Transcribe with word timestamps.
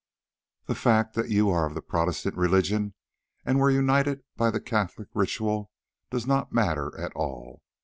The 0.65 0.73
fact 0.73 1.13
that 1.13 1.29
you 1.29 1.51
are 1.51 1.67
of 1.67 1.75
the 1.75 1.81
Protestant 1.83 2.35
religion, 2.35 2.95
and 3.45 3.59
were 3.59 3.69
united 3.69 4.23
by 4.35 4.49
the 4.49 4.59
Catholic 4.59 5.09
ritual, 5.13 5.69
does 6.09 6.25
not 6.25 6.51
matter 6.51 6.99
at 6.99 7.13
all. 7.13 7.61